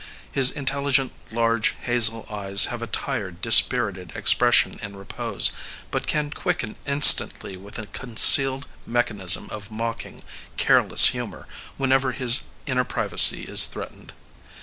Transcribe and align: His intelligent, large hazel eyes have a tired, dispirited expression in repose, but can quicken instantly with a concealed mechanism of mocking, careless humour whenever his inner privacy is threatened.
His 0.31 0.49
intelligent, 0.49 1.13
large 1.29 1.75
hazel 1.83 2.25
eyes 2.27 2.65
have 2.73 2.81
a 2.81 2.87
tired, 2.87 3.39
dispirited 3.39 4.13
expression 4.15 4.79
in 4.81 4.95
repose, 4.95 5.51
but 5.91 6.07
can 6.07 6.31
quicken 6.31 6.75
instantly 6.87 7.55
with 7.55 7.77
a 7.77 7.85
concealed 7.85 8.65
mechanism 8.87 9.47
of 9.51 9.69
mocking, 9.69 10.23
careless 10.57 11.09
humour 11.09 11.47
whenever 11.77 12.13
his 12.13 12.39
inner 12.65 12.83
privacy 12.83 13.43
is 13.43 13.65
threatened. 13.67 14.11